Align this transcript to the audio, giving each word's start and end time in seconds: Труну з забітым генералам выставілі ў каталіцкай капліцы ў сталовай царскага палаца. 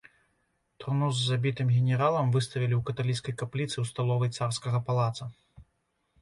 Труну 0.83 1.09
з 1.17 1.27
забітым 1.31 1.67
генералам 1.75 2.31
выставілі 2.37 2.75
ў 2.79 2.79
каталіцкай 2.87 3.37
капліцы 3.43 3.73
ў 3.73 3.85
сталовай 3.91 4.33
царскага 4.39 4.79
палаца. 4.91 5.29